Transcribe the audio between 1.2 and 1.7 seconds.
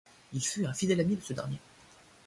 ce dernier.